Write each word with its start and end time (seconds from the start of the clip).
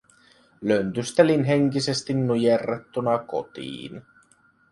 Löntystelin 0.61 1.43
henkisesti 1.43 2.13
nujerrettuna 2.13 3.17
kotiin. 3.19 4.01